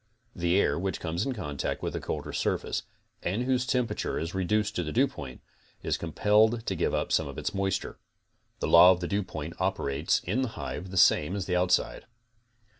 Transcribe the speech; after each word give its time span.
The 0.35 0.59
air 0.59 0.79
which 0.79 0.99
comes 0.99 1.27
in 1.27 1.33
contact 1.33 1.83
with 1.83 1.93
the 1.93 1.99
colder 2.01 2.33
surface, 2.33 2.81
and 3.21 3.43
whose 3.43 3.67
temperature 3.67 4.17
is 4.17 4.33
reduced 4.33 4.75
to 4.77 4.83
the 4.83 4.91
dewpoint, 4.91 5.41
is 5.83 5.95
compelled 5.95 6.65
to 6.65 6.75
give 6.75 6.91
up 6.95 7.11
some 7.11 7.27
of 7.27 7.37
its 7.37 7.53
moisture. 7.53 7.99
The 8.61 8.67
law 8.67 8.89
of 8.89 8.99
the 8.99 9.07
dewpoint 9.07 9.53
operates 9.59 10.19
in 10.23 10.41
the 10.41 10.47
hive 10.57 10.89
the 10.89 10.97
same 10.97 11.35
as 11.35 11.45
cutside. 11.45 12.05